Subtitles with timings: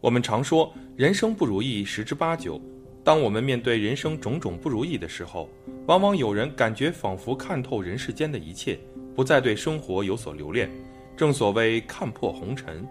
[0.00, 2.60] 我们常说人生不如意十之八九，
[3.02, 5.48] 当我们面对人生种种不如意的时候，
[5.86, 8.78] 往往有人感觉仿佛看透人世间的一切，
[9.16, 10.70] 不再对生活有所留恋。
[11.16, 12.86] 正所谓看破红尘，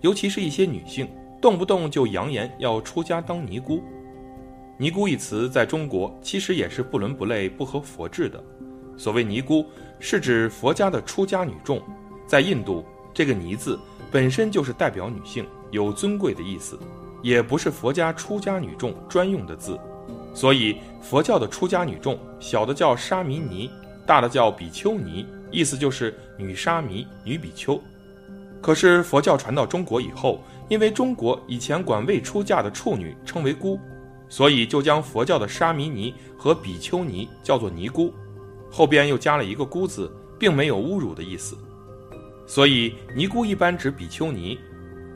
[0.00, 1.08] 尤其是一些女性，
[1.40, 3.80] 动不动就扬言要出家当尼姑。
[4.76, 8.42] 尼姑一词在中国其实也是不伦不类、不合佛制的。
[8.96, 9.64] 所谓尼姑，
[10.00, 11.80] 是指佛家的出家女众。
[12.26, 13.78] 在印度，这个“尼”字
[14.10, 16.78] 本身就是代表女性，有尊贵的意思，
[17.22, 19.78] 也不是佛家出家女众专用的字。
[20.34, 23.70] 所以，佛教的出家女众，小的叫沙弥尼，
[24.06, 25.26] 大的叫比丘尼。
[25.50, 27.80] 意思就是女沙弥、女比丘。
[28.62, 33.80] 可是佛教传到中国以后，因为中国以前管未出嫁的处女称为姑，
[34.28, 38.14] 所以就将佛教的沙弥尼和比丘尼叫做尼姑，
[38.70, 41.56] 后边又加了一个姑字，并没有侮辱的意思。
[42.46, 44.56] 所以尼姑一般指比丘尼。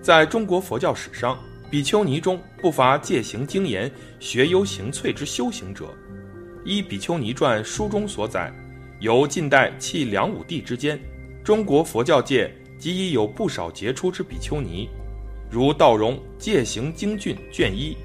[0.04, 1.38] 在中国佛教史上，
[1.70, 3.90] 比丘尼中不乏戒行精严、
[4.20, 5.86] 学优行萃之修行者。
[6.62, 8.52] 依《比丘尼传》书中所载。
[9.00, 11.00] 由近代弃梁武帝之间，
[11.42, 14.90] 中国佛教界即已有不少杰出之比丘尼，
[15.50, 17.96] 如道荣《戒行精俊》卷一，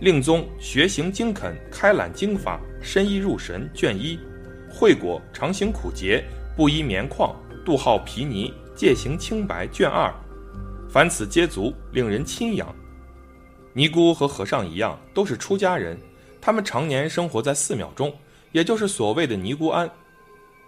[0.00, 4.18] 令宗学行精恳，开览经法，深意入神卷一，
[4.70, 6.24] 慧果常行苦节，
[6.56, 7.30] 不依棉旷，
[7.62, 10.10] 度号毗尼，戒行清白卷二，
[10.92, 12.68] 凡此皆足，令人钦仰。
[13.72, 15.98] 尼姑和和尚一样，都是出家人，
[16.38, 18.12] 他们常年生活在寺庙中，
[18.50, 19.90] 也就是所谓的尼姑庵。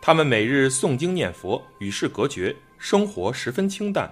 [0.00, 4.10] 他们每日诵经念佛，与世隔绝，生活十分清淡。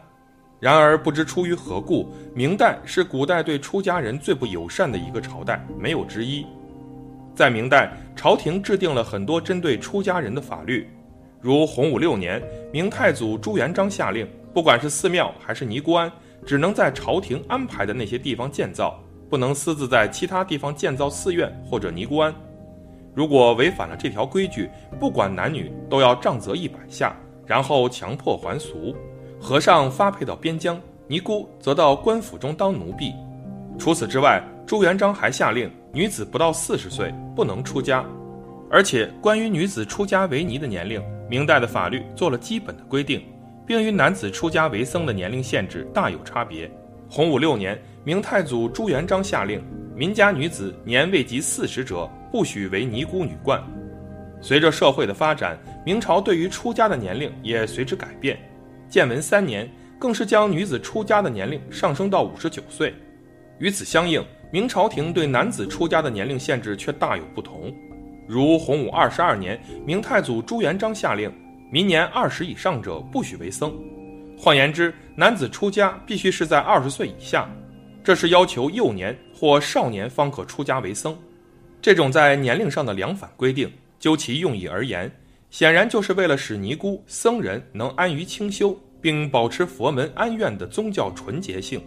[0.61, 6.45] 然而，不知出于何故，明代是古代对出家人最不友善的一个朝代，没有之一。
[7.35, 10.87] 在明代，朝廷制定了很多针对出家人的法律，
[11.41, 16.13] 如洪武六年，明太祖朱元璋下令，不管是寺庙还是尼姑庵，
[16.45, 22.35] 只能在朝廷安排的那些地方建造，不能私自在其他地方建造寺院或者尼姑庵。
[23.15, 28.95] 如果违反了这条规矩，不管男女都要杖责一百下，然后强迫还俗。
[29.41, 33.13] 和尚发配到边疆，尼姑则到官府中当奴婢。
[33.79, 38.05] 除此之外，朱元璋还下令，女子不到四十岁不能出家。
[38.71, 43.23] 而且，关于女子出家为尼的年龄，明代的法律做了基本的规定，
[43.67, 46.71] 并与男子出家为僧的年龄限制大有差别。
[47.09, 49.63] 洪武六年，明太祖朱元璋下令，
[49.95, 52.11] 民家女子年未及四十者。
[52.33, 53.63] 不许为尼姑女冠。
[54.41, 58.39] 随着社会的发展，明朝对于出家的年龄也随之改变。
[58.89, 62.95] 建文三年，更是将女子出家的年龄上升到五十九岁。
[63.59, 67.71] 与此相应，明朝廷对男子出家的年龄限制却大有不同。
[68.27, 71.31] 如洪武二十二年，明太祖朱元璋下令，
[71.73, 73.73] 明年二十以上者不许为僧。
[74.37, 77.49] 换言之，男子出家必须是在二十岁以下，
[78.05, 81.17] 这是要求幼年或少年方可出家为僧。
[81.81, 85.11] 这种在年龄上的两反规定，究其用意而言，
[85.49, 91.83] 显然就是为了使尼姑僧人能安于清修，并保持佛门安院的宗教纯洁性。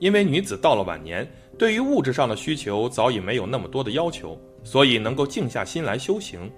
[0.00, 1.24] 因为女子到了晚年，
[1.56, 6.50] 对于物质上的需求早已没有那么多的要求，所以能够静下心来修行。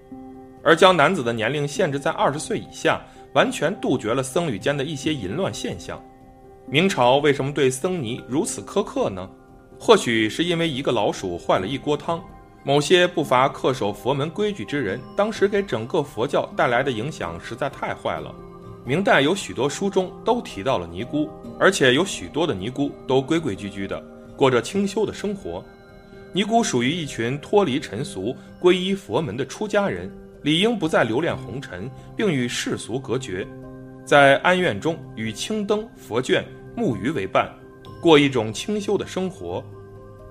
[0.66, 3.00] 而将男子的年龄限制在二十岁以下，
[3.34, 6.02] 完全杜绝了僧侣间的一些淫乱现象。
[6.68, 9.30] 明朝为什么对僧尼如此苛刻呢？
[9.78, 12.20] 或许是因为一个老鼠坏了一锅汤。
[12.64, 18.34] 某些不乏恪守佛门规矩之人，当时给整个佛教带来的影响实在太坏了。
[18.84, 24.04] 明代有许多书中都提到了尼姑，而且有许多的尼姑都规规矩矩的
[24.36, 25.62] 过着清修的生活。
[26.32, 30.10] 尼姑属于一群脱离尘俗、皈依佛门的出家人，
[30.46, 33.44] 理应不再留恋红尘，并与世俗隔绝，
[34.04, 36.44] 在安院中与青灯、佛卷、
[36.76, 37.52] 木鱼为伴，
[38.00, 39.60] 过一种清修的生活。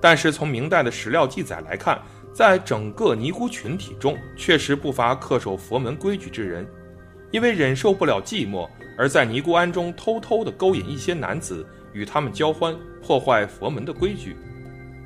[0.00, 2.00] 但是从明代的史料记载来看，
[2.32, 6.66] 在整个尼姑群体中，确实不乏恪守佛门规矩之人，
[7.30, 8.66] 因为忍受不了寂寞，
[8.96, 14.34] 而在尼姑庵中偷偷地勾引一些男子，与他们交欢，破坏佛门的规矩。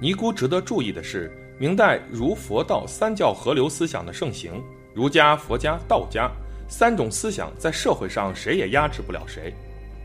[0.00, 4.62] 尼姑值得注意的是，明代儒佛道三教合流思想的盛行，
[5.00, 6.30] 儒家、佛家、道家
[6.68, 9.54] 三种思想在社会上谁也压制不了谁，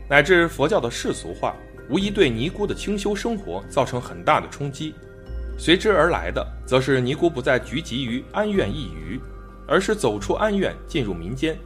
[0.08, 1.54] 乃至佛教的世俗化，
[1.90, 4.94] 无疑对尼姑的清修生活造成很大的冲击。
[5.58, 9.20] 随之而来的，则是尼姑不再聚集于安院一隅，
[9.68, 11.58] 而是走出安院，进入民间，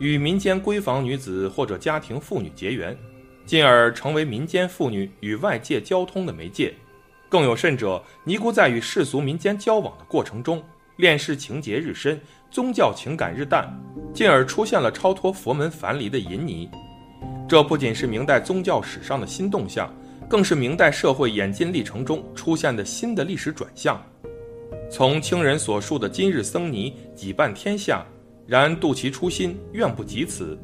[0.00, 2.98] 与民间闺房女子或者家庭妇女结缘，
[3.46, 6.74] 进而成为民间妇女与外界交通的媒介。
[7.28, 10.60] 更有甚者，尼姑在与世俗民间交往的过程中，
[10.96, 12.20] 恋世情节日深，
[12.52, 13.66] 宗教情感日淡，
[14.12, 16.68] 进而出现了超脱佛门樊篱的淫尼。
[17.48, 19.90] 这不仅是明代宗教史上的新动向。
[20.28, 24.00] 更是明代社会演进历程中出现的新的历史转向。
[24.90, 28.02] 从清人所述的“今日僧尼几半天下，
[28.46, 30.58] 然度其初心，愿不及此。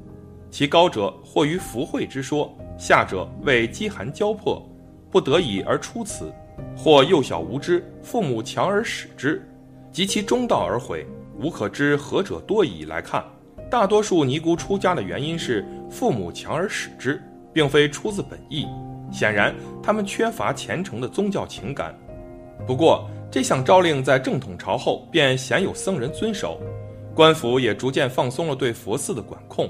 [0.51, 4.67] 其高者或于福慧之说，下者为饥寒交迫，
[5.11, 6.33] 不得已而出此；
[6.75, 9.47] 或幼小无知，父母强而使之，
[9.93, 11.07] 及其中道而悔，
[11.39, 13.25] 无可知何者多矣。”来看，
[13.71, 18.67] 大多数尼姑出家的原因是父母强而使之，并非出自本意。
[19.11, 21.95] 显然，他们缺乏虔诚的宗教情感。
[22.67, 26.61] 不过，这项诏令在正统朝后便鲜有僧人遵守，
[27.15, 29.69] 官府也逐渐放松了对佛寺的管控。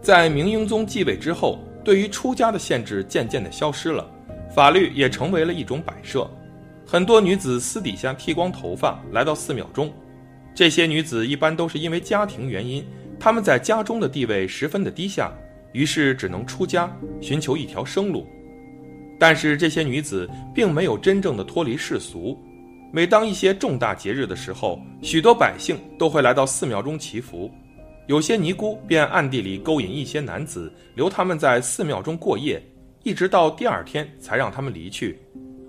[0.00, 4.08] 在明英宗继位之后，对于出家的限制渐渐地消失了，
[4.54, 6.28] 法律也成为了一种摆设。
[6.86, 9.92] 很多女子私底下剃光头发来到寺庙中，
[10.58, 12.84] 这些女子一般都是因为家庭原因，
[13.16, 15.32] 她们在家中的地位十分的低下，
[15.70, 18.26] 于是只能出家寻求一条生路。
[19.20, 22.36] 但是这些女子并没有真正的脱离世俗。
[22.92, 27.48] 每当一些重大节日的时候，许多百姓都会来到寺庙中祈福，
[28.08, 32.60] 有些尼姑便暗地里勾引一些男子，留他们在寺庙中过夜，
[33.04, 35.20] 一直到第二天才让他们离去。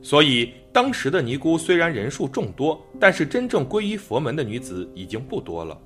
[0.01, 5.77] 所以，当时的尼姑虽然人数众多，但是真正皈依佛门的女子已经不多了。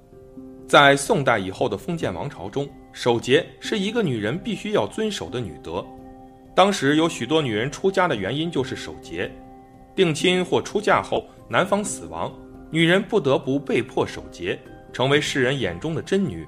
[0.67, 5.85] 在宋代以后的封建王朝中，守节是一个女人必须要遵守的女德。
[6.55, 9.31] 当时有许多女人出家的原因就是守节，
[9.95, 12.31] 定亲或出嫁后男方死亡，
[12.69, 14.57] 女人不得不被迫守节，
[14.91, 16.47] 成为世人眼中的真女。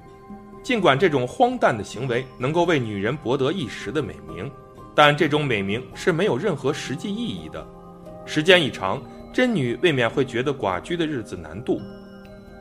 [0.62, 4.50] 尽管这种荒诞的行为能够为女人博得一时的美名，
[4.96, 7.64] 但这种美名是没有任何实际意义的。
[8.24, 9.00] 时间一长，
[9.30, 11.80] 真女未免会觉得寡居的日子难度。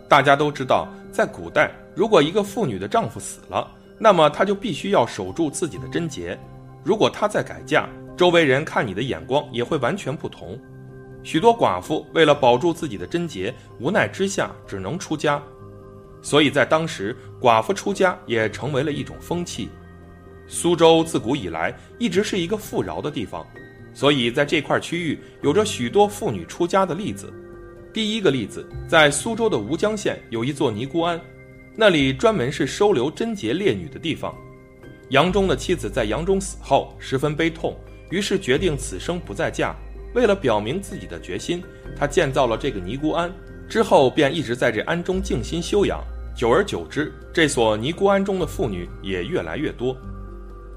[0.10, 3.66] 大家都知道，在古代，如果一个妇女的丈夫死了，
[3.98, 6.38] 那么她就必须要守住自己的贞洁。
[6.84, 10.60] 如果她再改嫁，周围人看你的眼光也会完全不同。
[11.24, 15.42] 许多寡妇为了保住自己的贞洁，无奈之下只能出家。
[16.22, 19.70] 所以在当时，寡妇出家也成为了一种风气。
[20.48, 23.46] 苏州自古以来一直是一个富饶的地方，
[23.94, 27.34] 所以在这块区域有着许多妇女出家的例子。
[27.94, 31.20] 第一个例子，在苏州的吴江县有一座尼姑庵，
[31.76, 34.36] 那里专门是收留贞洁烈女的地方。
[35.10, 37.76] 杨忠的妻子在杨忠死后十分悲痛，
[38.10, 39.76] 于是决定此生不再嫁。
[40.14, 41.64] 为了表明自己的决心，
[41.98, 43.32] 他建造了这个尼姑庵，
[43.68, 46.04] 之后便一直在这庵中静心修养。
[46.36, 49.96] 久而久之，这所尼姑庵中的妇女也越来越多。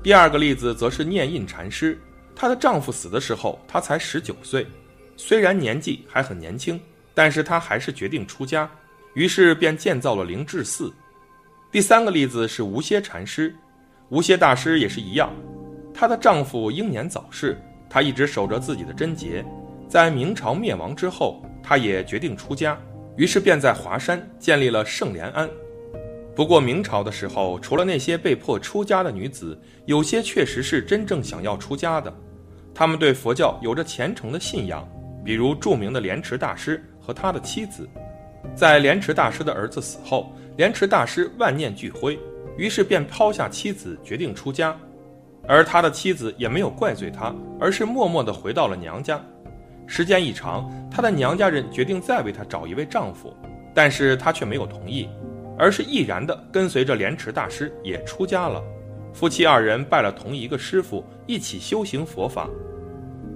[0.00, 2.00] 第二个例子则是念印禅师，
[2.34, 4.66] 她的丈夫死的时候，她才十九岁，
[5.16, 6.80] 虽然年纪还很年轻，
[7.14, 8.70] 但是她还是决定出家，
[9.14, 10.92] 于是便建造了灵智寺。
[11.72, 13.54] 第三个例子是无歇禅师。
[14.10, 15.30] 无歇大师也是一样，
[15.92, 17.60] 她的丈夫英年早逝，
[17.90, 19.44] 她一直守着自己的贞洁。
[19.88, 22.78] 在明朝灭亡之后，她也决定出家，
[23.16, 25.50] 于是便在华山建立了圣莲庵。
[26.38, 32.14] 不过明朝的时候，除了那些被迫出家的女子，有些确实是真正想要出家的，
[32.72, 34.88] 他们对佛教有着虔诚的信仰，
[35.24, 37.90] 比如著名的莲池大师和他的妻子。
[38.54, 42.16] 在莲池大师的儿子死后，莲池大师万念俱灰。
[42.56, 44.76] 于是便抛下妻子，决定出家，
[45.48, 49.20] 而他的妻子也没有怪罪他，而是默默地回到了娘家。
[49.88, 53.36] 时间一长，他的娘家人决定再为他找一位丈夫，
[53.74, 55.08] 但是他却没有同意，
[55.58, 58.62] 而是毅然地跟随着莲池大师也出家了。
[59.12, 62.48] 夫妻二人拜了同一个师傅，一起修行佛法。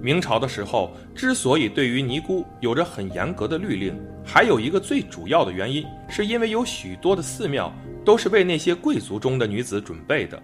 [0.01, 7.73] 明朝的时候，之所以对于尼姑有着很严格的律令，还有一个最主要的原因，是因为有许多的寺庙。
[8.05, 10.37] 都是为那些贵族中的女子准备的。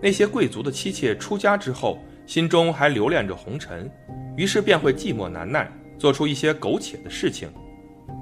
[0.00, 3.90] 那些贵族的妻妾出家之后，心中还留恋着红尘，
[4.36, 7.48] 于是便会寂寞难耐，做出一些苟且的事情。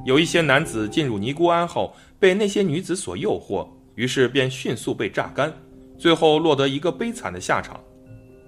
[0.07, 5.53] 有一些男子进入尼姑庵后，被那些女子所诱惑，于是便迅速被榨干，
[5.99, 7.81] 最后落得一个悲惨的下场。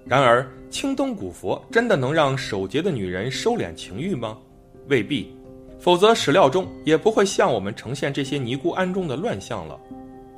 [0.05, 4.37] 然而，青灯古佛真的能让守节的女人收敛情欲吗？
[4.89, 5.35] 未必，
[5.79, 9.79] 否则史料中也不会向我们呈现这些尼姑庵中的乱象了。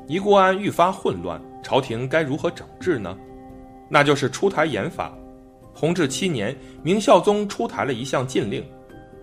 [0.08, 3.18] 尼姑庵愈发混乱，朝廷该如何整治呢？
[3.90, 5.14] 那就是出台严法。
[5.74, 8.64] 弘治七年，明孝宗出台了一项禁令：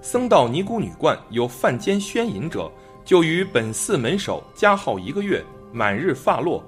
[0.01, 2.71] 僧道尼姑女观有犯奸宣淫者，
[3.05, 5.43] 就于本寺门首加号一个月，
[5.73, 6.65] 满日发落。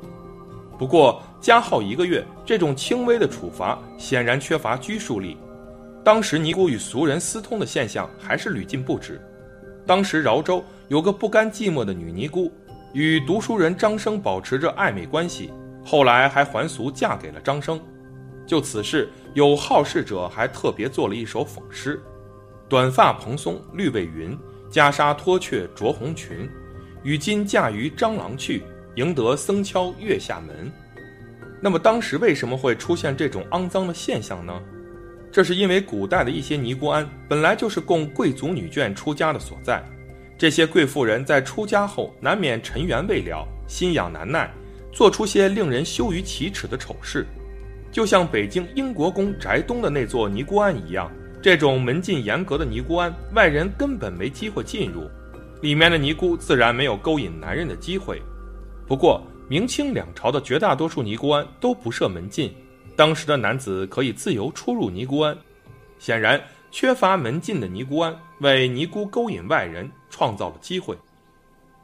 [0.78, 5.36] 不过，加号一个月这种轻微的处罚显然缺乏拘束力。
[6.04, 9.20] 当时尼姑与俗人私通的现象还是屡禁不止。
[9.86, 12.52] 当时饶州有个不甘寂寞的女尼姑。
[12.92, 15.52] 与读书人张生保持着暧昧关系，
[15.84, 17.80] 后来还还俗嫁给了张生。
[18.46, 22.00] 就此事，有好事者还特别做了一首讽诗
[22.70, 24.38] ：“短发蓬松绿未匀，
[24.74, 26.50] 袈裟脱却着红裙。
[27.04, 28.64] 与今嫁于蟑螂去，
[28.96, 30.72] 赢得僧敲月下门。”
[31.62, 34.52] 那么当时为什么会出现这种肮脏的现象呢？
[35.30, 39.80] 这是因为古代的一些尼姑庵本来就是供贵族女眷出家的所在，
[40.36, 44.52] 这些贵妇人在出家后难免尘缘未了，心痒难耐，
[44.92, 47.24] 做出些令人羞于启齿的丑事。
[47.92, 51.10] 就像北京英国宫宅东的那座尼姑庵一样，
[51.44, 55.10] 这种门禁严格的尼姑庵，外人根本没机会进入，
[55.60, 58.18] 里面的尼姑自然没有勾引男人的机会。
[58.86, 62.50] 不过，明清两朝的绝大多数尼姑庵都不设门禁，
[62.96, 65.36] 当时的男子可以自由出入尼姑庵。
[65.98, 70.96] 显然，缺乏门禁的尼姑庵为尼姑勾引外人创造了机会。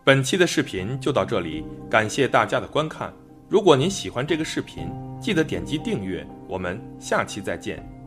[0.03, 3.13] 本期的视频就到这里，感谢大家的观看。
[3.47, 4.91] 如果您喜欢这个视频，
[5.21, 8.00] 记得点击订阅，我们下期再见。